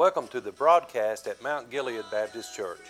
[0.00, 2.80] Welcome to the broadcast at Mount Gilead Baptist Church.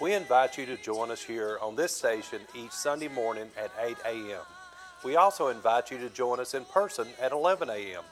[0.00, 3.96] We invite you to join us here on this station each Sunday morning at 8
[4.06, 4.42] a.m.
[5.02, 8.04] We also invite you to join us in person at 11 a.m.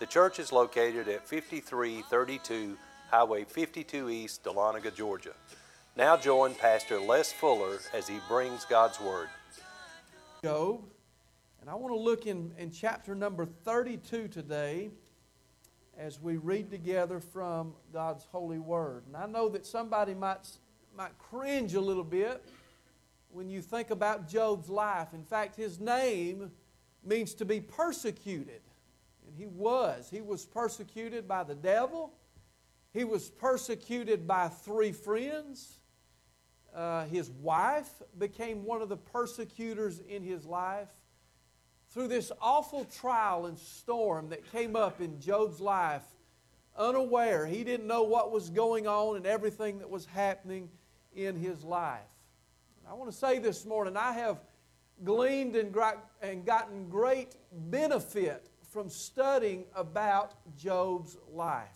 [0.00, 2.76] The church is located at 5332
[3.12, 5.34] Highway 52 East, Dahlonega, Georgia.
[5.96, 9.28] Now join Pastor Les Fuller as he brings God's Word.
[10.42, 10.82] Job,
[11.60, 14.90] and I want to look in, in chapter number 32 today
[16.00, 19.02] as we read together from God's holy word.
[19.06, 20.48] And I know that somebody might,
[20.96, 22.42] might cringe a little bit
[23.28, 25.08] when you think about Job's life.
[25.12, 26.50] In fact, his name
[27.04, 28.62] means to be persecuted.
[29.26, 30.08] And he was.
[30.10, 32.14] He was persecuted by the devil,
[32.92, 35.76] he was persecuted by three friends.
[36.74, 40.88] Uh, his wife became one of the persecutors in his life
[41.90, 46.04] through this awful trial and storm that came up in Job's life,
[46.76, 47.46] unaware.
[47.46, 50.68] He didn't know what was going on and everything that was happening
[51.14, 52.00] in his life.
[52.88, 54.40] I want to say this morning, I have
[55.04, 55.74] gleaned and,
[56.22, 61.66] and gotten great benefit from studying about Job's life.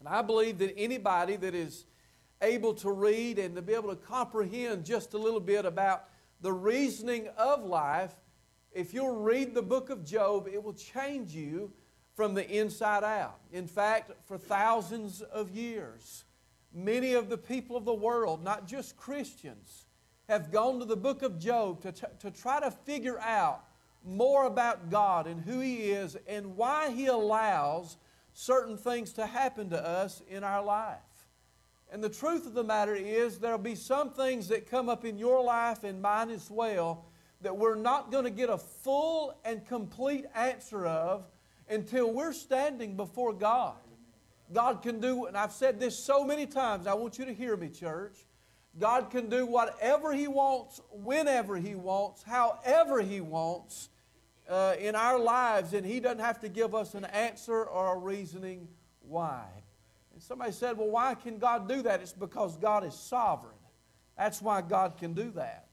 [0.00, 1.86] And I believe that anybody that is
[2.42, 6.04] able to read and to be able to comprehend just a little bit about
[6.40, 8.14] the reasoning of life
[8.76, 11.72] if you'll read the book of Job, it will change you
[12.14, 13.40] from the inside out.
[13.50, 16.24] In fact, for thousands of years,
[16.74, 19.86] many of the people of the world, not just Christians,
[20.28, 23.64] have gone to the book of Job to, t- to try to figure out
[24.04, 27.96] more about God and who He is and why He allows
[28.34, 30.98] certain things to happen to us in our life.
[31.90, 35.16] And the truth of the matter is, there'll be some things that come up in
[35.16, 37.06] your life and mine as well
[37.42, 41.24] that we're not going to get a full and complete answer of
[41.68, 43.76] until we're standing before God.
[44.52, 47.56] God can do, and I've said this so many times, I want you to hear
[47.56, 48.26] me, church.
[48.78, 53.88] God can do whatever He wants, whenever He wants, however He wants
[54.48, 57.98] uh, in our lives, and He doesn't have to give us an answer or a
[57.98, 58.68] reasoning
[59.00, 59.44] why.
[60.12, 62.00] And somebody said, Well, why can God do that?
[62.00, 63.52] It's because God is sovereign.
[64.16, 65.65] That's why God can do that.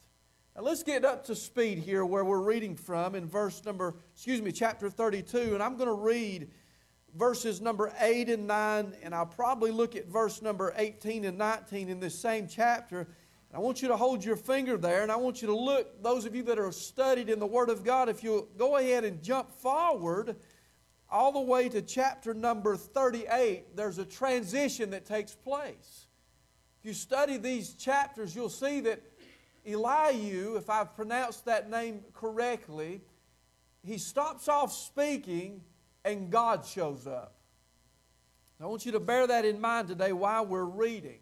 [0.55, 4.39] Now let's get up to speed here where we're reading from in verse number, excuse
[4.39, 5.55] me, chapter 32.
[5.55, 6.51] And I'm going to read
[7.15, 11.89] verses number 8 and 9, and I'll probably look at verse number 18 and 19
[11.89, 12.99] in this same chapter.
[12.99, 13.07] And
[13.55, 16.25] I want you to hold your finger there, and I want you to look, those
[16.25, 19.23] of you that are studied in the Word of God, if you'll go ahead and
[19.23, 20.35] jump forward
[21.09, 26.05] all the way to chapter number 38, there's a transition that takes place.
[26.79, 29.01] If you study these chapters, you'll see that
[29.65, 33.01] Elihu, if I've pronounced that name correctly,
[33.83, 35.61] he stops off speaking
[36.05, 37.35] and God shows up.
[38.61, 41.19] I want you to bear that in mind today while we're reading.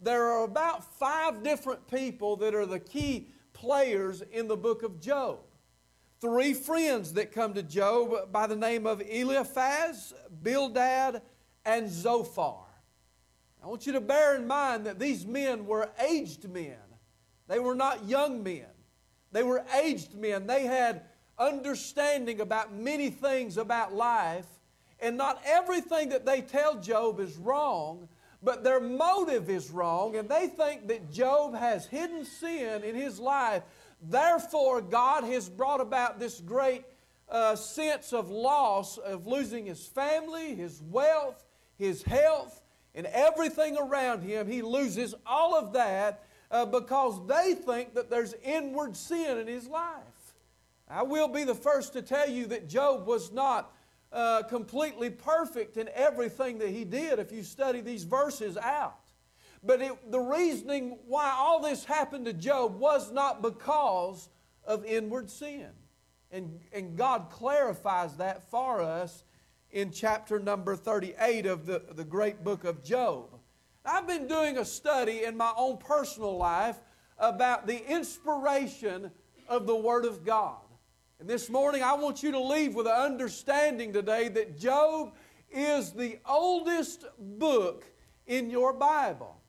[0.00, 5.00] There are about five different people that are the key players in the book of
[5.00, 5.38] Job.
[6.20, 10.12] Three friends that come to Job by the name of Eliphaz,
[10.42, 11.22] Bildad,
[11.64, 12.64] and Zophar.
[13.62, 16.76] I want you to bear in mind that these men were aged men.
[17.48, 18.66] They were not young men,
[19.32, 20.46] they were aged men.
[20.46, 21.02] They had
[21.38, 24.46] understanding about many things about life,
[25.00, 28.08] and not everything that they tell Job is wrong,
[28.42, 33.18] but their motive is wrong, and they think that Job has hidden sin in his
[33.18, 33.62] life.
[34.02, 36.84] Therefore, God has brought about this great
[37.28, 41.44] uh, sense of loss of losing his family, his wealth,
[41.76, 42.62] his health,
[42.94, 44.46] and everything around him.
[44.48, 49.66] He loses all of that uh, because they think that there's inward sin in his
[49.66, 50.02] life.
[50.88, 53.72] I will be the first to tell you that Job was not
[54.12, 59.00] uh, completely perfect in everything that he did if you study these verses out.
[59.62, 64.28] But it, the reasoning why all this happened to Job was not because
[64.64, 65.68] of inward sin.
[66.30, 69.24] And, and God clarifies that for us
[69.70, 73.35] in chapter number 38 of the, the great book of Job.
[73.86, 76.76] I've been doing a study in my own personal life
[77.18, 79.12] about the inspiration
[79.48, 80.56] of the Word of God.
[81.20, 85.14] And this morning, I want you to leave with an understanding today that Job
[85.52, 87.84] is the oldest book
[88.26, 89.40] in your Bible.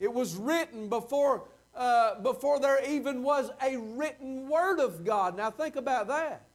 [0.00, 1.44] It was written before,
[1.76, 5.36] uh, before there even was a written Word of God.
[5.36, 6.48] Now, think about that.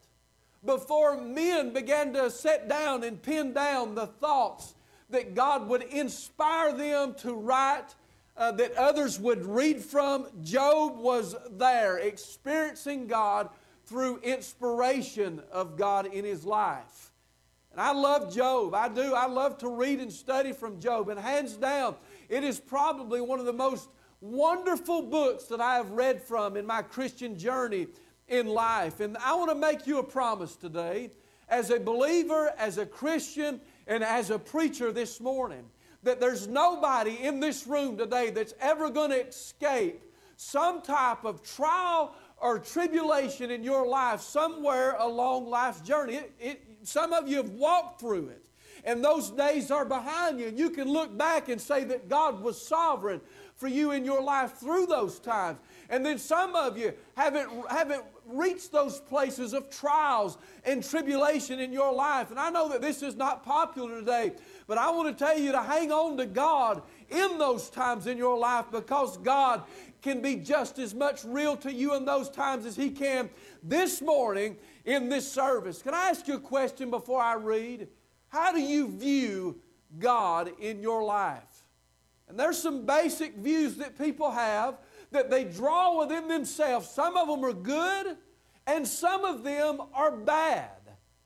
[0.65, 4.73] Before men began to sit down and pin down the thoughts
[5.09, 7.95] that God would inspire them to write,
[8.36, 10.27] uh, that others would read from.
[10.44, 13.50] Job was there experiencing God
[13.86, 17.12] through inspiration of God in his life.
[17.71, 18.74] And I love Job.
[18.74, 19.13] I do.
[19.13, 21.09] I love to read and study from Job.
[21.09, 21.95] And hands down,
[22.27, 23.89] it is probably one of the most
[24.19, 27.88] wonderful books that I have read from in my Christian journey
[28.27, 29.00] in life.
[29.00, 31.12] And I want to make you a promise today,
[31.48, 35.63] as a believer, as a Christian, and as a preacher this morning,
[36.03, 40.03] that there's nobody in this room today that's ever going to escape
[40.35, 46.15] some type of trial or tribulation in your life somewhere along life's journey.
[46.15, 48.45] It, it, some of you have walked through it,
[48.83, 52.41] and those days are behind you, and you can look back and say that God
[52.41, 53.21] was sovereign
[53.57, 55.57] for you in your life through those times.
[55.89, 61.74] And then some of you haven't, haven't reached those places of trials and tribulation in
[61.74, 62.30] your life.
[62.30, 64.33] And I know that this is not popular today,
[64.68, 68.18] but I want to tell you to hang on to God in those times in
[68.18, 69.63] your life because God
[70.04, 73.30] can be just as much real to you in those times as He can
[73.63, 74.56] this morning
[74.86, 75.81] in this service.
[75.81, 77.88] Can I ask you a question before I read?
[78.27, 79.59] How do you view
[79.98, 81.56] God in your life?
[82.27, 84.77] And there's some basic views that people have
[85.12, 86.89] that they draw within themselves.
[86.89, 88.18] Some of them are good,
[88.65, 90.71] and some of them are bad.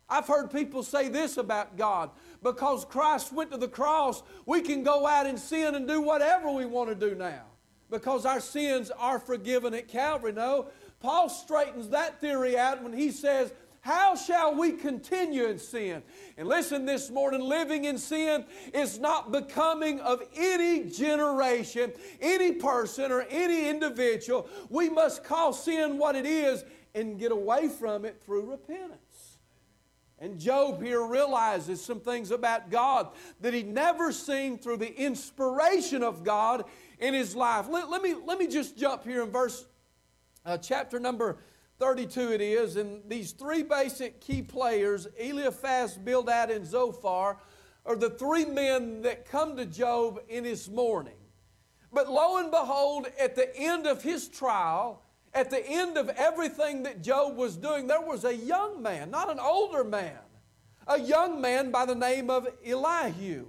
[0.07, 2.11] I've heard people say this about God
[2.43, 6.51] because Christ went to the cross, we can go out and sin and do whatever
[6.51, 7.43] we want to do now
[7.89, 10.33] because our sins are forgiven at Calvary.
[10.33, 10.67] No,
[10.99, 16.03] Paul straightens that theory out when he says, how shall we continue in sin?
[16.37, 18.45] And listen this morning, living in sin
[18.75, 21.91] is not becoming of any generation,
[22.21, 24.47] any person, or any individual.
[24.69, 26.63] We must call sin what it is
[26.93, 29.37] and get away from it through repentance.
[30.19, 36.03] And Job here realizes some things about God that he'd never seen through the inspiration
[36.03, 36.65] of God
[36.99, 37.65] in his life.
[37.67, 39.65] Let, let me, let me just jump here in verse,
[40.45, 41.39] uh, chapter number
[41.81, 47.37] 32 it is, and these three basic key players, Eliphaz, Bildad, and Zophar,
[47.87, 51.15] are the three men that come to Job in his mourning.
[51.91, 55.01] But lo and behold, at the end of his trial,
[55.33, 59.31] at the end of everything that Job was doing, there was a young man, not
[59.31, 60.19] an older man,
[60.85, 63.47] a young man by the name of Elihu.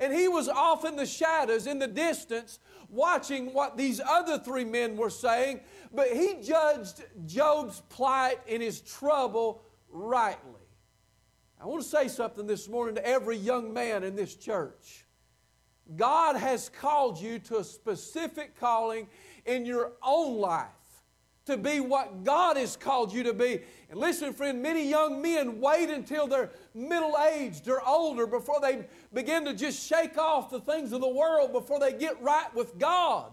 [0.00, 4.64] And he was off in the shadows, in the distance, watching what these other three
[4.64, 5.60] men were saying,
[5.92, 10.52] but he judged Job's plight and his trouble rightly.
[11.60, 15.04] I want to say something this morning to every young man in this church.
[15.96, 19.08] God has called you to a specific calling
[19.46, 20.68] in your own life
[21.46, 23.60] to be what God has called you to be.
[23.90, 28.86] And listen, friend, many young men wait until they're middle aged or older before they
[29.12, 32.78] begin to just shake off the things of the world before they get right with
[32.78, 33.30] God.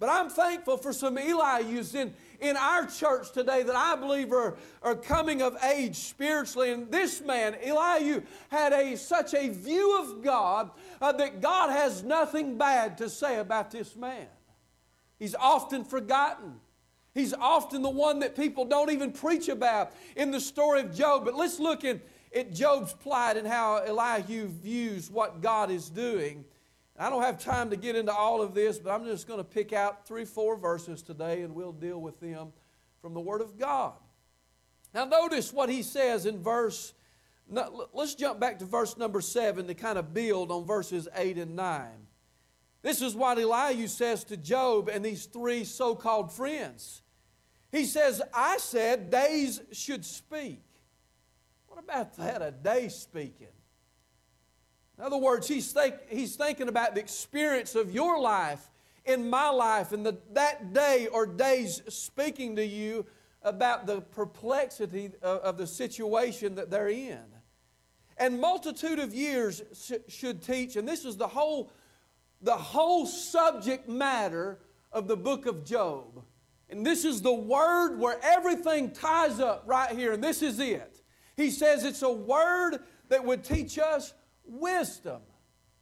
[0.00, 4.56] But I'm thankful for some Elihus in, in our church today that I believe are,
[4.82, 6.72] are coming of age spiritually.
[6.72, 10.70] And this man, Elihu, had a, such a view of God
[11.00, 14.26] uh, that God has nothing bad to say about this man.
[15.18, 16.60] He's often forgotten.
[17.14, 21.24] He's often the one that people don't even preach about in the story of Job.
[21.24, 26.44] But let's look at Job's plight and how Elihu views what God is doing.
[26.98, 29.44] I don't have time to get into all of this, but I'm just going to
[29.44, 32.52] pick out three, four verses today and we'll deal with them
[33.00, 33.94] from the Word of God.
[34.92, 36.94] Now, notice what he says in verse,
[37.48, 41.54] let's jump back to verse number seven to kind of build on verses eight and
[41.54, 42.06] nine.
[42.82, 47.02] This is what Elihu says to Job and these three so called friends.
[47.74, 50.62] He says, I said days should speak.
[51.66, 53.48] What about that, a day speaking?
[54.96, 58.70] In other words, he's, think, he's thinking about the experience of your life
[59.04, 63.06] in my life and the, that day or days speaking to you
[63.42, 67.24] about the perplexity of, of the situation that they're in.
[68.16, 71.72] And multitude of years sh- should teach, and this is the whole,
[72.40, 74.60] the whole subject matter
[74.92, 76.22] of the book of Job.
[76.74, 81.00] And this is the word where everything ties up right here, and this is it.
[81.36, 82.78] He says it's a word
[83.10, 84.12] that would teach us
[84.44, 85.20] wisdom.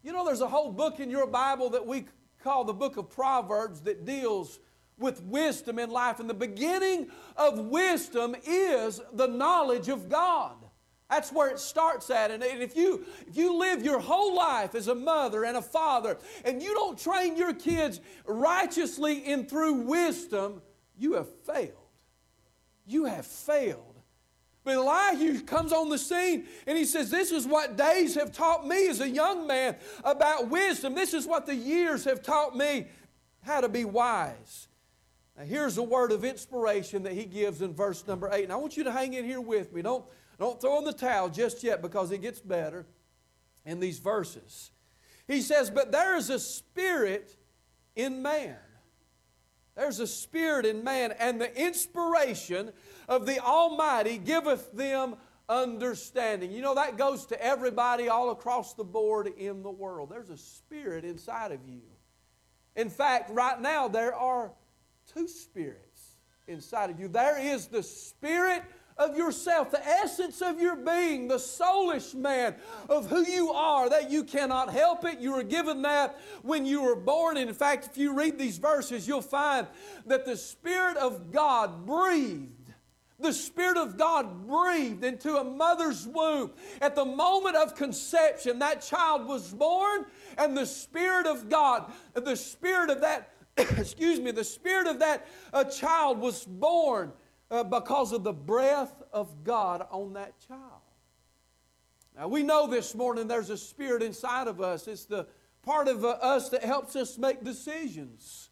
[0.03, 2.05] You know, there's a whole book in your Bible that we
[2.43, 4.59] call the book of Proverbs that deals
[4.99, 6.21] with wisdom in life.
[6.21, 10.57] And the beginning of wisdom is the knowledge of God.
[11.09, 12.31] That's where it starts at.
[12.31, 16.19] And if you, if you live your whole life as a mother and a father
[16.45, 20.63] and you don't train your kids righteously and through wisdom,
[20.97, 21.73] you have failed.
[22.87, 23.93] You have failed.
[24.65, 28.67] But Elihu comes on the scene and he says, This is what days have taught
[28.67, 30.95] me as a young man about wisdom.
[30.95, 32.87] This is what the years have taught me
[33.43, 34.69] how to be wise.
[35.37, 38.45] Now, here's a word of inspiration that he gives in verse number eight.
[38.45, 39.83] And I want you to hang in here with me.
[39.83, 40.05] Don't,
[40.39, 42.87] Don't throw in the towel just yet because it gets better
[43.65, 44.71] in these verses.
[45.27, 47.37] He says, But there is a spirit
[47.97, 48.57] in man.
[49.75, 52.73] There's a spirit in man, and the inspiration
[53.09, 55.17] of the Almighty giveth them
[55.49, 56.53] understanding.
[56.53, 60.11] You know, that goes to everybody all across the board in the world.
[60.11, 61.83] There's a spirit inside of you.
[62.77, 64.53] In fact, right now, there are
[65.15, 67.09] two spirits inside of you.
[67.09, 68.63] There is the spirit
[68.99, 72.55] of yourself, the essence of your being, the soulish man
[72.89, 75.19] of who you are, that you cannot help it.
[75.19, 77.37] You were given that when you were born.
[77.37, 79.67] And in fact, if you read these verses, you'll find
[80.07, 82.63] that the Spirit of God breathed
[83.23, 86.51] the Spirit of God breathed into a mother's womb.
[86.81, 90.07] At the moment of conception, that child was born,
[90.37, 95.29] and the Spirit of God, the Spirit of that, excuse me, the Spirit of that
[95.53, 97.13] uh, child was born
[97.53, 100.81] uh, because of the breath of God on that child.
[102.17, 104.89] Now, we know this morning there's a spirit inside of us.
[104.89, 105.27] It's the
[105.63, 108.49] part of uh, us that helps us make decisions.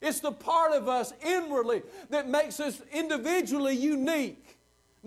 [0.00, 4.47] It's the part of us inwardly that makes us individually unique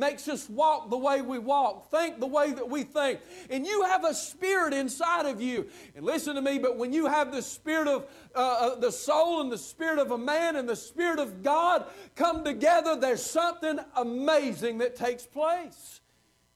[0.01, 3.19] makes us walk the way we walk, think the way that we think.
[3.51, 5.67] And you have a spirit inside of you.
[5.95, 9.41] And listen to me, but when you have the spirit of uh, uh, the soul
[9.41, 13.79] and the spirit of a man and the spirit of God come together, there's something
[13.95, 16.01] amazing that takes place.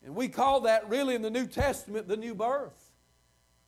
[0.04, 2.92] And we call that really in the New Testament the new birth.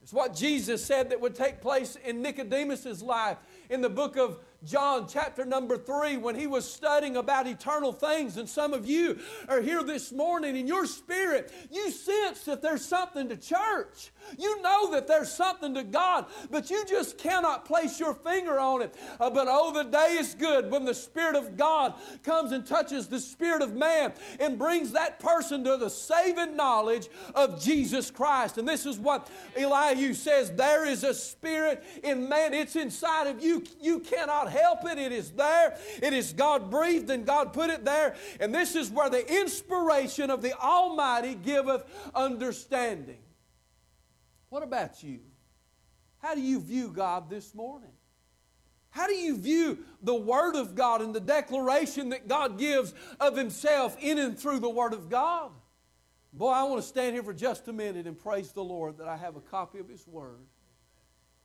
[0.02, 3.38] It's what Jesus said that would take place in Nicodemus's life
[3.70, 8.38] in the book of John chapter number three when he was studying about eternal things.
[8.38, 12.84] And some of you are here this morning in your spirit, you sense that there's
[12.84, 14.12] something to church.
[14.38, 18.82] You know that there's something to God, but you just cannot place your finger on
[18.82, 18.96] it.
[19.20, 23.08] Uh, but oh, the day is good when the Spirit of God comes and touches
[23.08, 28.58] the spirit of man and brings that person to the saving knowledge of Jesus Christ.
[28.58, 33.42] And this is what Elihu says there is a spirit in man, it's inside of
[33.42, 33.64] you.
[33.82, 34.98] You cannot cannot help it.
[34.98, 35.78] It is there.
[36.02, 38.16] It is God breathed and God put it there.
[38.40, 43.20] And this is where the inspiration of the Almighty giveth understanding.
[44.50, 45.20] What about you?
[46.20, 47.92] How do you view God this morning?
[48.90, 53.38] How do you view the Word of God and the declaration that God gives of
[53.38, 55.52] Himself in and through the Word of God?
[56.34, 59.08] Boy, I want to stand here for just a minute and praise the Lord that
[59.08, 60.40] I have a copy of His Word,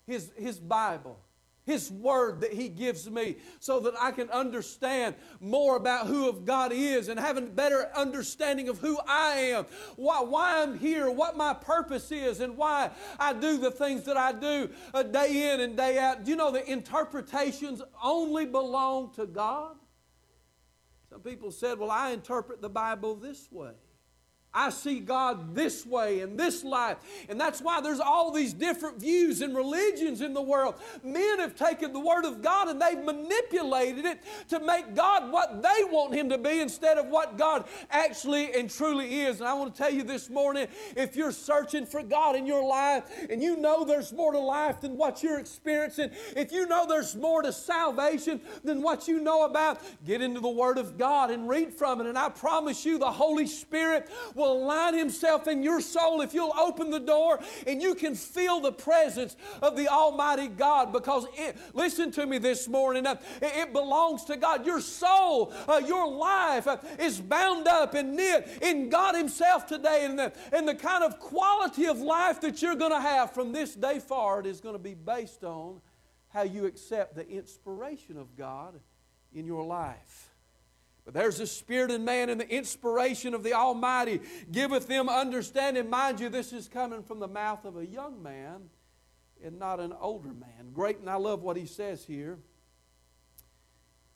[0.07, 1.19] His, His Bible.
[1.65, 6.45] His word that He gives me so that I can understand more about who of
[6.45, 9.67] God is and have a better understanding of who I am,
[9.97, 14.17] why, why I'm here, what my purpose is, and why I do the things that
[14.17, 16.25] I do uh, day in and day out.
[16.25, 19.77] Do you know the interpretations only belong to God?
[21.11, 23.73] Some people said, Well, I interpret the Bible this way.
[24.55, 26.99] I see God this way in this life.
[27.31, 30.75] And that's why there's all these different views and religions in the world.
[31.03, 35.63] Men have taken the Word of God and they've manipulated it to make God what
[35.63, 39.41] they want Him to be instead of what God actually and truly is.
[39.41, 42.65] And I want to tell you this morning if you're searching for God in your
[42.65, 46.87] life and you know there's more to life than what you're experiencing, if you know
[46.87, 51.31] there's more to salvation than what you know about, get into the Word of God
[51.31, 52.07] and read from it.
[52.07, 54.11] And I promise you, the Holy Spirit
[54.43, 58.61] will align Himself in your soul if you'll open the door and you can feel
[58.61, 60.93] the presence of the Almighty God.
[60.93, 64.67] Because it, listen to me this morning, uh, it, belongs to God.
[64.67, 70.05] Your soul, uh, your life uh, is bound up and knit in God Himself today.
[70.05, 73.53] And the, and the kind of quality of life that you're going to have from
[73.53, 75.81] this day forward is going to be based on
[76.29, 78.81] how you accept the inspiration of God
[79.33, 80.32] in your life.
[81.05, 85.91] But there's a spirit in man, and the inspiration of the Almighty giveth them understanding.
[85.91, 88.71] Mind you, this is coming from the mouth of a young man
[89.45, 90.71] and not an older man.
[90.73, 92.39] Great, and I love what he says here.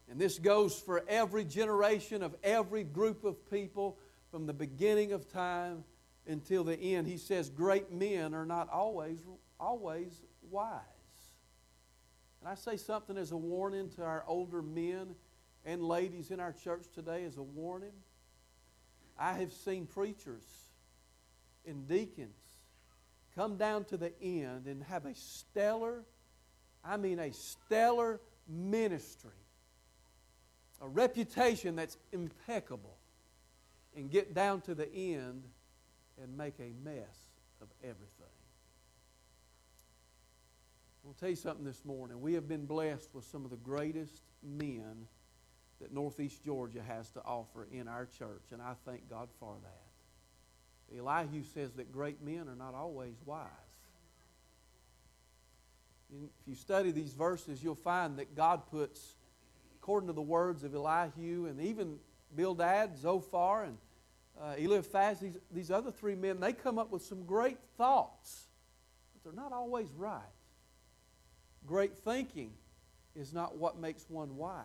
[0.08, 3.98] And this goes for every generation of every group of people
[4.30, 5.82] from the beginning of time
[6.28, 7.08] until the end.
[7.08, 9.18] He says, Great men are not always,
[9.58, 10.80] always wise.
[12.40, 15.16] And I say something as a warning to our older men
[15.66, 17.92] and ladies in our church today as a warning.
[19.18, 20.44] I have seen preachers
[21.66, 22.30] and deacons
[23.34, 26.04] come down to the end and have a stellar,
[26.84, 29.30] I mean, a stellar ministry,
[30.80, 32.96] a reputation that's impeccable,
[33.96, 35.42] and get down to the end
[36.22, 37.18] and make a mess
[37.60, 38.06] of everything.
[41.04, 42.20] I'll tell you something this morning.
[42.20, 45.06] We have been blessed with some of the greatest men
[45.80, 50.98] that Northeast Georgia has to offer in our church, and I thank God for that.
[50.98, 53.48] Elihu says that great men are not always wise.
[56.10, 59.14] If you study these verses, you'll find that God puts,
[59.76, 61.98] according to the words of Elihu and even
[62.34, 63.76] Bildad, Zophar, and
[64.40, 68.44] uh, Eliphaz, these, these other three men, they come up with some great thoughts,
[69.12, 70.22] but they're not always right.
[71.66, 72.52] Great thinking
[73.16, 74.64] is not what makes one wise.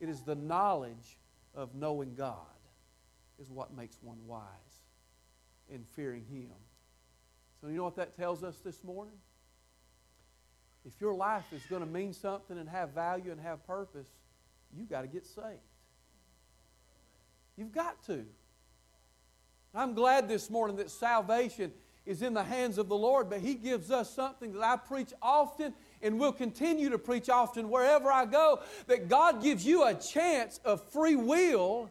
[0.00, 1.18] It is the knowledge
[1.54, 2.36] of knowing God
[3.40, 4.44] is what makes one wise
[5.70, 6.50] in fearing Him.
[7.60, 9.14] So, you know what that tells us this morning?
[10.86, 14.06] If your life is going to mean something and have value and have purpose,
[14.76, 15.60] you've got to get saved.
[17.56, 18.24] You've got to.
[19.74, 21.72] I'm glad this morning that salvation
[22.04, 25.12] is in the hands of the Lord, but He gives us something that I preach
[25.20, 29.94] often and will continue to preach often wherever I go that God gives you a
[29.94, 31.90] chance of free will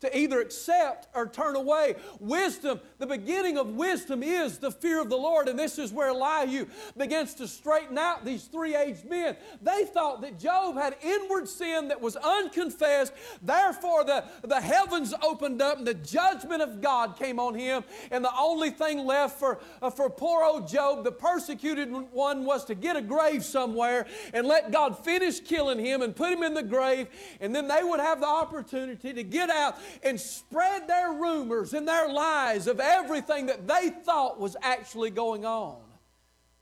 [0.00, 1.94] to either accept or turn away.
[2.20, 6.08] Wisdom, the beginning of wisdom is the fear of the Lord, and this is where
[6.08, 9.36] Elihu begins to straighten out these three aged men.
[9.62, 15.62] They thought that Job had inward sin that was unconfessed, therefore, the, the heavens opened
[15.62, 19.60] up and the judgment of God came on him, and the only thing left for,
[19.80, 24.46] uh, for poor old Job, the persecuted one, was to get a grave somewhere and
[24.46, 27.08] let God finish killing him and put him in the grave,
[27.40, 31.86] and then they would have the opportunity to get out and spread their rumors and
[31.86, 35.80] their lies of everything that they thought was actually going on.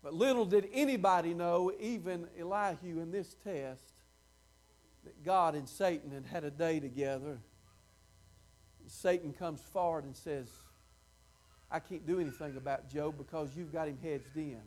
[0.02, 3.92] But little did anybody know, even Elihu in this test,
[5.04, 7.38] that God and Satan had had a day together.
[8.86, 10.48] Satan comes forward and says,
[11.70, 14.60] I can't do anything about Job because you've got him hedged in.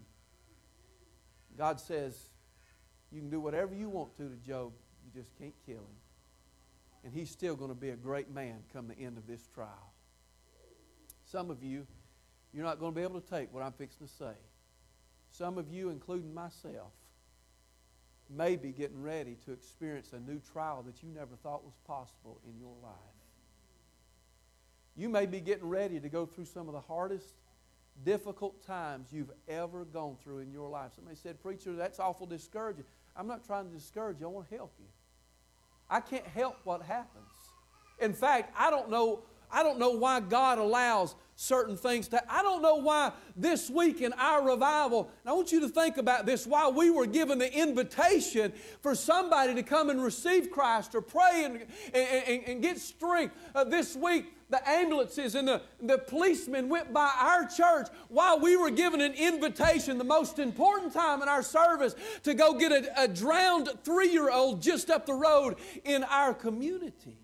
[1.58, 2.30] God says,
[3.12, 4.72] You can do whatever you want to to Job,
[5.04, 6.05] you just can't kill him
[7.06, 9.94] and he's still going to be a great man come the end of this trial.
[11.24, 11.86] Some of you,
[12.52, 14.34] you're not going to be able to take what I'm fixing to say.
[15.30, 16.92] Some of you, including myself,
[18.30, 22.40] may be getting ready to experience a new trial that you never thought was possible
[22.50, 22.92] in your life.
[24.98, 27.36] You may be getting ready to go through some of the hardest,
[28.04, 30.94] difficult times you've ever gone through in your life.
[30.96, 32.86] Somebody said, Preacher, that's awful discouraging.
[33.16, 34.86] I'm not trying to discourage you, I want to help you.
[35.90, 37.26] I can't help what happens.
[38.00, 42.42] In fact, I don't know, I don't know why God allows certain things to I
[42.42, 46.48] don't know why this week in our revival, I want you to think about this
[46.48, 51.44] while we were given the invitation for somebody to come and receive Christ or pray
[51.44, 53.36] and, and, and get strength.
[53.54, 58.56] Uh, this week, the ambulances and the, the policemen went by our church while we
[58.56, 63.04] were given an invitation, the most important time in our service, to go get a,
[63.04, 67.18] a drowned three year old just up the road in our community.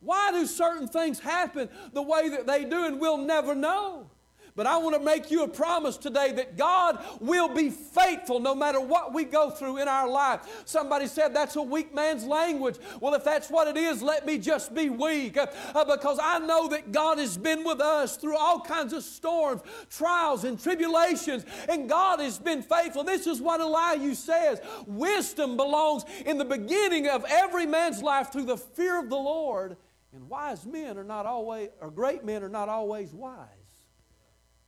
[0.00, 4.10] Why do certain things happen the way that they do, and we'll never know?
[4.56, 8.54] But I want to make you a promise today that God will be faithful no
[8.54, 10.62] matter what we go through in our life.
[10.64, 12.78] Somebody said that's a weak man's language.
[13.00, 16.68] Well, if that's what it is, let me just be weak uh, because I know
[16.68, 21.86] that God has been with us through all kinds of storms, trials, and tribulations, and
[21.86, 23.04] God has been faithful.
[23.04, 28.46] This is what Elihu says wisdom belongs in the beginning of every man's life through
[28.46, 29.76] the fear of the Lord.
[30.14, 33.55] And wise men are not always, or great men are not always wise.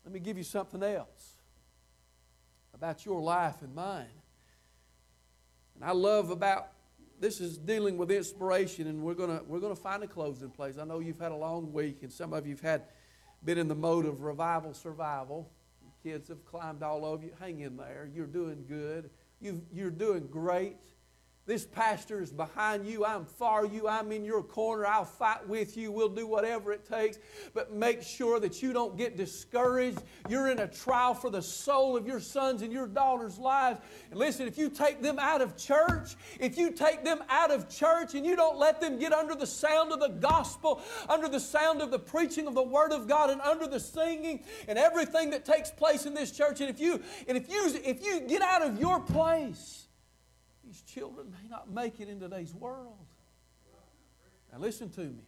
[0.08, 1.36] Let me give you something else
[2.72, 4.06] about your life and mine.
[5.74, 6.68] And I love about
[7.20, 10.78] this is dealing with inspiration, and we're gonna we're gonna find a closing place.
[10.78, 12.84] I know you've had a long week, and some of you've had
[13.44, 15.50] been in the mode of revival survival.
[16.02, 17.32] Kids have climbed all over you.
[17.38, 18.08] Hang in there.
[18.10, 19.10] You're doing good.
[19.42, 20.78] you you're doing great.
[21.48, 23.06] This pastor is behind you.
[23.06, 23.88] I'm for you.
[23.88, 24.84] I'm in your corner.
[24.84, 25.90] I'll fight with you.
[25.90, 27.18] We'll do whatever it takes.
[27.54, 30.02] But make sure that you don't get discouraged.
[30.28, 33.80] You're in a trial for the soul of your sons and your daughters' lives.
[34.10, 37.70] And listen, if you take them out of church, if you take them out of
[37.70, 41.40] church and you don't let them get under the sound of the gospel, under the
[41.40, 45.30] sound of the preaching of the Word of God, and under the singing and everything
[45.30, 48.42] that takes place in this church, and if you and if you if you get
[48.42, 49.87] out of your place,
[50.94, 52.96] children may not make it in today's world.
[54.52, 55.24] Now, listen to me.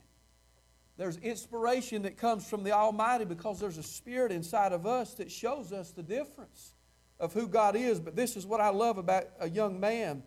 [0.96, 5.30] There's inspiration that comes from the Almighty because there's a spirit inside of us that
[5.30, 6.74] shows us the difference
[7.18, 8.00] of who God is.
[8.00, 10.22] But this is what I love about a young man.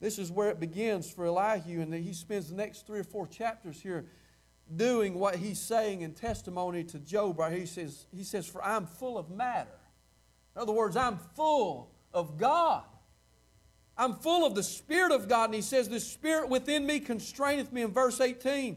[0.00, 3.04] This is where it begins for Elihu, and then he spends the next three or
[3.04, 4.06] four chapters here
[4.74, 7.38] doing what he's saying in testimony to Job.
[7.38, 7.58] Right?
[7.58, 9.78] He says, he says, For I'm full of matter.
[10.54, 12.84] In other words, I'm full of God.
[13.96, 15.46] I'm full of the Spirit of God.
[15.46, 18.76] And he says, The Spirit within me constraineth me in verse 18.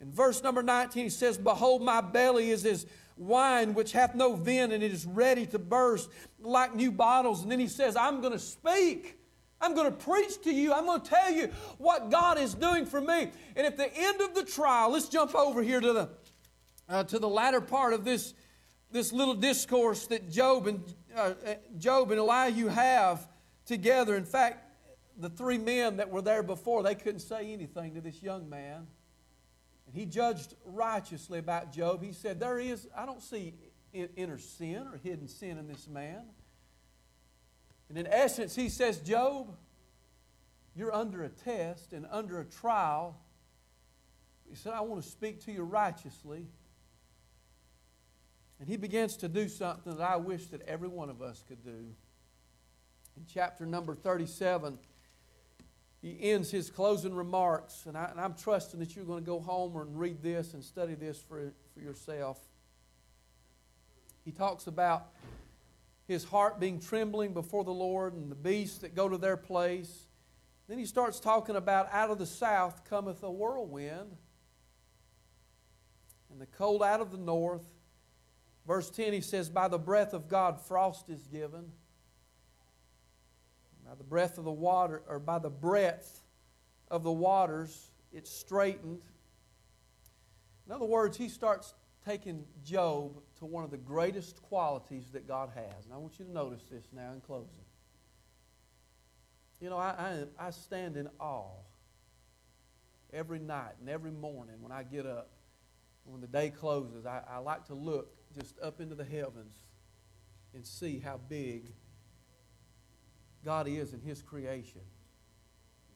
[0.00, 4.34] In verse number 19, he says, Behold, my belly is as wine which hath no
[4.34, 7.42] vent, and it is ready to burst like new bottles.
[7.42, 9.18] And then he says, I'm going to speak.
[9.60, 10.72] I'm going to preach to you.
[10.72, 11.48] I'm going to tell you
[11.78, 13.30] what God is doing for me.
[13.56, 16.08] And at the end of the trial, let's jump over here to the,
[16.88, 18.34] uh, to the latter part of this,
[18.90, 20.82] this little discourse that Job and,
[21.16, 21.34] uh,
[21.78, 23.26] Job and Elihu have
[23.66, 24.16] together.
[24.16, 24.70] In fact,
[25.16, 28.86] the three men that were there before, they couldn't say anything to this young man.
[29.86, 32.02] And he judged righteously about Job.
[32.02, 33.54] He said, There is, I don't see
[33.92, 36.22] inner sin or hidden sin in this man.
[37.88, 39.54] And in essence, he says, Job,
[40.74, 43.20] you're under a test and under a trial.
[44.48, 46.46] He said, I want to speak to you righteously.
[48.58, 51.62] And he begins to do something that I wish that every one of us could
[51.62, 51.86] do.
[53.16, 54.78] In chapter number 37,
[56.02, 59.76] he ends his closing remarks, and, I, am trusting that you're going to go home
[59.76, 62.38] and read this and study this for, for yourself.
[64.24, 65.08] He talks about
[66.06, 70.08] his heart being trembling before the Lord and the beasts that go to their place.
[70.68, 74.16] Then he starts talking about out of the south cometh a whirlwind,
[76.30, 77.64] and the cold out of the north.
[78.66, 81.70] Verse 10, he says, By the breath of God, frost is given.
[83.94, 86.20] By the breath of the water, or by the breadth
[86.90, 89.02] of the waters, it's straightened.
[90.66, 95.50] In other words, he starts taking Job to one of the greatest qualities that God
[95.54, 95.84] has.
[95.84, 97.62] And I want you to notice this now in closing.
[99.60, 101.52] You know, I, I, I stand in awe
[103.12, 105.30] every night and every morning when I get up.
[106.04, 109.54] When the day closes, I, I like to look just up into the heavens
[110.52, 111.70] and see how big
[113.44, 114.80] God is in His creation.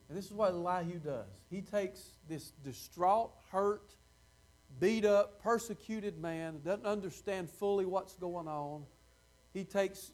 [0.07, 1.27] And this is what Elihu does.
[1.49, 3.93] He takes this distraught, hurt,
[4.79, 8.83] beat up, persecuted man, doesn't understand fully what's going on.
[9.53, 10.11] He takes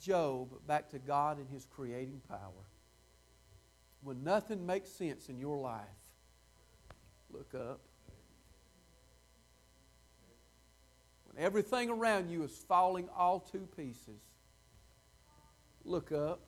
[0.00, 2.68] Job back to God and his creating power.
[4.02, 5.80] When nothing makes sense in your life,
[7.30, 7.80] look up.
[11.26, 14.20] When everything around you is falling all to pieces,
[15.84, 16.40] look up.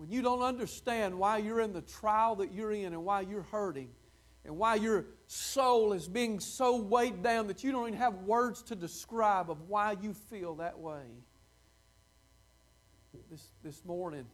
[0.00, 3.42] When you don't understand why you're in the trial that you're in and why you're
[3.42, 3.90] hurting,
[4.46, 8.62] and why your soul is being so weighed down that you don't even have words
[8.62, 11.02] to describe of why you feel that way.
[13.30, 14.24] This, this morning,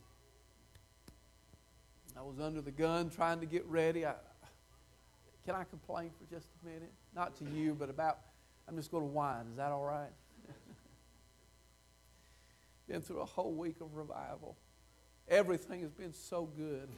[2.17, 4.07] I was under the gun trying to get ready.
[4.07, 4.15] I,
[5.45, 6.93] can I complain for just a minute?
[7.13, 8.21] Not to you, but about,
[8.69, 9.47] I'm just going to whine.
[9.51, 10.13] Is that all right?
[12.89, 14.57] been through a whole week of revival.
[15.29, 16.89] Everything has been so good.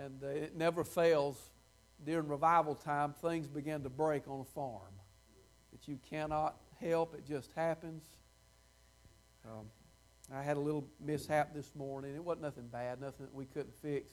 [0.00, 1.38] And uh, it never fails.
[2.04, 4.92] During revival time, things begin to break on a farm
[5.72, 7.14] that you cannot help.
[7.14, 8.02] It just happens.
[9.46, 9.66] Um,
[10.34, 12.14] I had a little mishap this morning.
[12.14, 14.10] It wasn't nothing bad, nothing that we couldn't fix.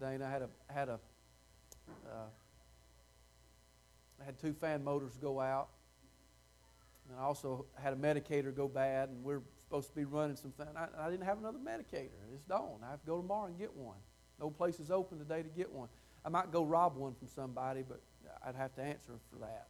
[0.00, 0.98] Dana I had a had a
[2.06, 2.28] uh,
[4.20, 5.68] I had two fan motors go out,
[7.08, 10.52] and I also had a medicator go bad, and we're supposed to be running some.
[10.52, 10.68] Fan.
[10.76, 12.10] I, I didn't have another medicator.
[12.32, 12.78] It's dawn.
[12.86, 13.96] I have to go tomorrow and get one.
[14.40, 15.88] No place is open today to get one.
[16.24, 18.00] I might go rob one from somebody, but
[18.44, 19.68] I'd have to answer for that.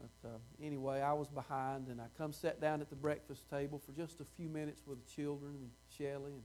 [0.00, 3.80] But uh, anyway, I was behind, and I come sat down at the breakfast table
[3.84, 6.42] for just a few minutes with the children and Shelley, and,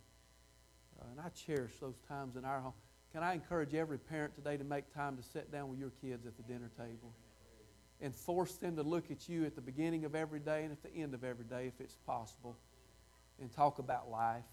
[1.01, 2.73] uh, and I cherish those times in our home.
[3.11, 6.27] Can I encourage every parent today to make time to sit down with your kids
[6.27, 7.11] at the dinner table
[8.01, 10.81] and force them to look at you at the beginning of every day and at
[10.81, 12.55] the end of every day, if it's possible,
[13.41, 14.43] and talk about life?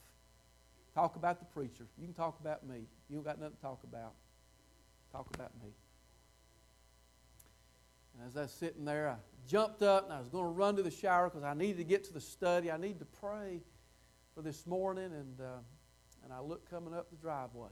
[0.95, 1.87] Talk about the preacher.
[1.99, 2.87] You can talk about me.
[3.09, 4.15] You don't got nothing to talk about.
[5.13, 5.71] Talk about me.
[8.15, 10.77] And as I was sitting there, I jumped up and I was going to run
[10.77, 12.71] to the shower because I needed to get to the study.
[12.71, 13.61] I needed to pray
[14.35, 15.13] for this morning.
[15.13, 15.59] And, uh,
[16.25, 17.69] and I look coming up the driveway.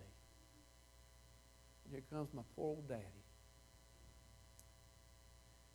[1.84, 3.23] And here comes my poor old daddy.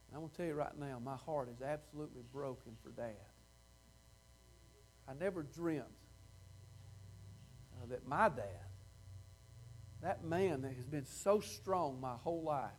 [0.10, 3.14] And I'm going to tell you right now, my heart is absolutely broken for Dad.
[5.08, 5.86] I never dreamt
[7.76, 8.46] uh, that my dad,
[10.02, 12.70] that man that has been so strong my whole life,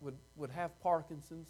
[0.00, 1.48] would, would have Parkinson's.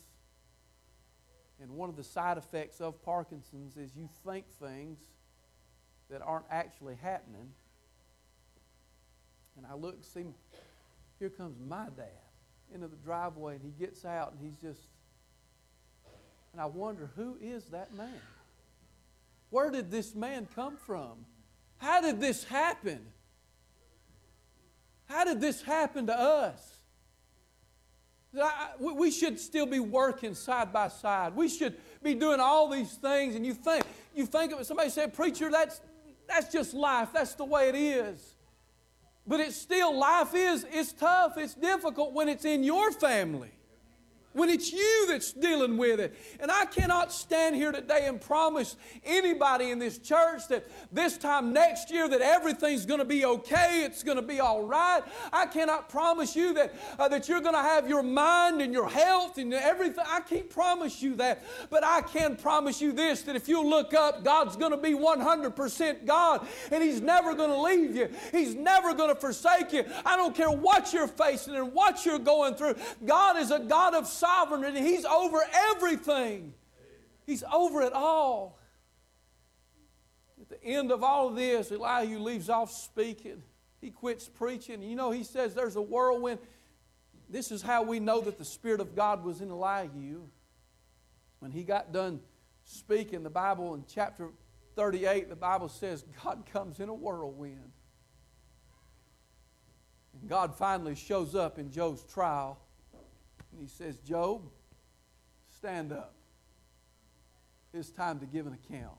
[1.60, 4.98] And one of the side effects of Parkinson's is you think things
[6.10, 7.50] that aren't actually happening.
[9.56, 10.26] And I look see,
[11.18, 12.27] here comes my dad
[12.74, 14.88] into the driveway, and he gets out, and he's just,
[16.52, 18.20] and I wonder, who is that man?
[19.50, 21.24] Where did this man come from?
[21.78, 23.00] How did this happen?
[25.06, 26.74] How did this happen to us?
[28.78, 31.34] We should still be working side by side.
[31.34, 33.34] We should be doing all these things.
[33.34, 35.80] And you think, you think of it, somebody said, Preacher, that's,
[36.28, 37.08] that's just life.
[37.14, 38.34] That's the way it is.
[39.28, 43.50] But it's still, life is, it's tough, it's difficult when it's in your family
[44.32, 46.14] when it's you that's dealing with it.
[46.40, 51.52] And I cannot stand here today and promise anybody in this church that this time
[51.52, 55.02] next year that everything's going to be okay, it's going to be all right.
[55.32, 58.88] I cannot promise you that, uh, that you're going to have your mind and your
[58.88, 60.04] health and everything.
[60.06, 61.42] I can't promise you that.
[61.70, 64.92] But I can promise you this that if you look up, God's going to be
[64.92, 69.84] 100% God and He's never going to leave you, He's never going to forsake you.
[70.04, 72.74] I don't care what you're facing and what you're going through.
[73.04, 75.38] God is a God of sovereign and He's over
[75.70, 76.54] everything.
[77.26, 78.58] He's over it all.
[80.40, 83.42] At the end of all of this, Elihu leaves off speaking.
[83.80, 84.82] He quits preaching.
[84.82, 86.38] You know, he says there's a whirlwind.
[87.28, 90.22] This is how we know that the Spirit of God was in Elihu.
[91.40, 92.20] When he got done
[92.64, 94.28] speaking, the Bible in chapter
[94.76, 97.72] 38, the Bible says God comes in a whirlwind.
[100.18, 102.58] And God finally shows up in Job's trial.
[103.58, 104.42] And he says, Job,
[105.56, 106.14] stand up.
[107.74, 108.94] It's time to give an account.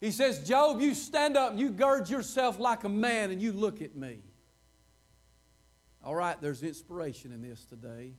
[0.00, 3.52] He says, Job, you stand up and you gird yourself like a man and you
[3.52, 4.18] look at me.
[6.02, 8.14] All right, there's inspiration in this today.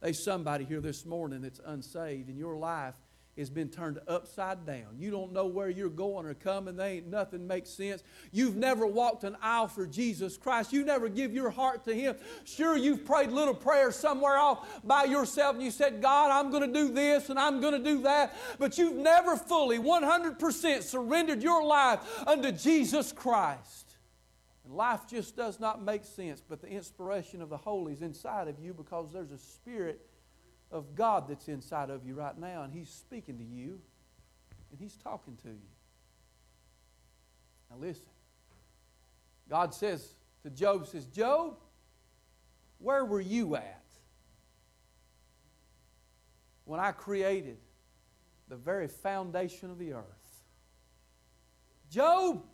[0.00, 2.94] There's somebody here this morning that's unsaved in your life
[3.40, 4.96] has been turned upside down.
[4.98, 6.76] You don't know where you're going or coming.
[6.76, 8.02] They ain't nothing makes sense.
[8.32, 10.72] You've never walked an aisle for Jesus Christ.
[10.72, 12.16] You never give your heart to Him.
[12.44, 16.72] Sure, you've prayed little prayers somewhere off by yourself and you said, God, I'm going
[16.72, 18.36] to do this and I'm going to do that.
[18.58, 23.90] But you've never fully, 100% surrendered your life unto Jesus Christ.
[24.70, 28.60] Life just does not make sense, but the inspiration of the Holy is inside of
[28.60, 30.06] you because there's a spirit
[30.70, 33.80] of God that's inside of you right now, and He's speaking to you,
[34.70, 35.70] and He's talking to you.
[37.70, 38.04] Now listen.
[39.48, 41.56] God says to Job, says, Job,
[42.78, 43.82] where were you at
[46.64, 47.58] when I created
[48.48, 50.04] the very foundation of the earth?
[51.90, 52.44] Job,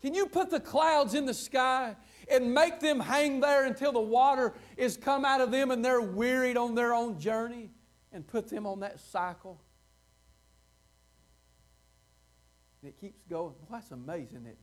[0.00, 1.96] can you put the clouds in the sky
[2.30, 6.00] and make them hang there until the water is come out of them and they're
[6.00, 7.70] wearied on their own journey
[8.12, 9.60] and put them on that cycle.
[12.82, 13.52] And it keeps going.
[13.52, 14.58] Boy, that's amazing, isn't it?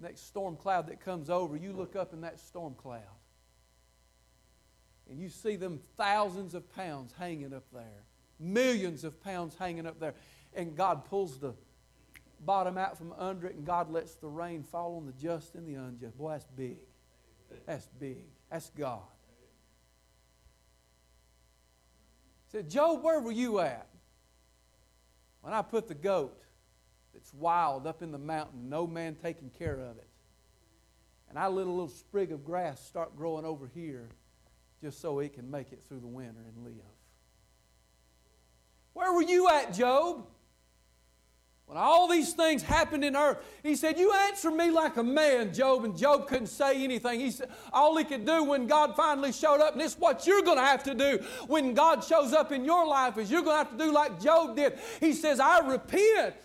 [0.00, 3.02] Next storm cloud that comes over, you look up in that storm cloud
[5.10, 8.04] and you see them thousands of pounds hanging up there,
[8.38, 10.14] millions of pounds hanging up there,
[10.54, 11.54] and God pulls the
[12.44, 15.66] bottom out from under it, and God lets the rain fall on the just and
[15.66, 16.16] the unjust.
[16.16, 16.78] Boy, that's big.
[17.66, 18.24] That's big.
[18.50, 19.02] That's God.
[22.48, 23.86] said, Job, where were you at?
[25.42, 26.42] When I put the goat
[27.12, 30.08] that's wild up in the mountain, no man taking care of it.
[31.28, 34.08] And I let a little sprig of grass start growing over here
[34.80, 36.74] just so it can make it through the winter and live.
[38.94, 40.26] Where were you at, Job?
[41.68, 45.52] When all these things happened in earth, he said, You answer me like a man,
[45.52, 45.84] Job.
[45.84, 47.20] And Job couldn't say anything.
[47.20, 50.26] He said, All he could do when God finally showed up, and this is what
[50.26, 53.42] you're going to have to do when God shows up in your life, is you're
[53.42, 54.78] going to have to do like Job did.
[54.98, 56.36] He says, I repent.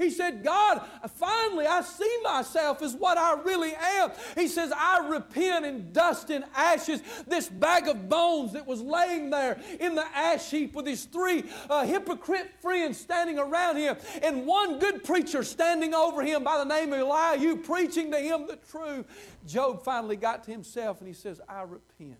[0.00, 0.80] He said, God,
[1.16, 4.10] finally I see myself as what I really am.
[4.34, 7.02] He says, I repent in dust and ashes.
[7.26, 11.44] This bag of bones that was laying there in the ash heap with his three
[11.68, 16.64] uh, hypocrite friends standing around him and one good preacher standing over him by the
[16.64, 19.04] name of Elihu preaching to him the truth.
[19.46, 22.16] Job finally got to himself and he says, I repent.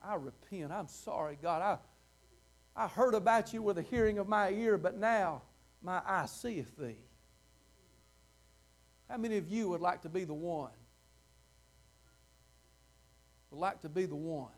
[0.00, 0.70] I repent.
[0.70, 1.80] I'm sorry, God.
[2.76, 5.42] I, I heard about you with the hearing of my ear, but now
[5.82, 6.96] my eye seeth thee.
[9.08, 10.70] How many of you would like to be the one?
[13.50, 14.48] Would like to be the one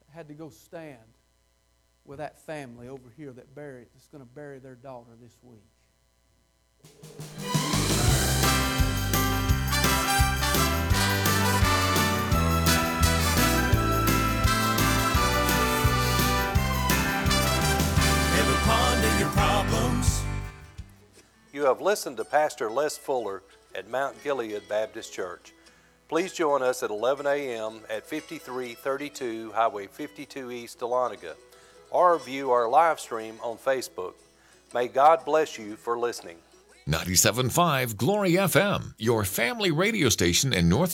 [0.00, 0.98] that had to go stand
[2.04, 5.64] with that family over here that buried that's going to bury their daughter this week.
[21.58, 23.42] You have listened to Pastor Les Fuller
[23.74, 25.52] at Mount Gilead Baptist Church.
[26.08, 27.80] Please join us at 11 a.m.
[27.90, 31.34] at 5332 Highway 52 East, Dahlonega,
[31.90, 34.12] or view our live stream on Facebook.
[34.72, 36.36] May God bless you for listening.
[36.88, 40.86] 97.5 Glory FM, your family radio station in North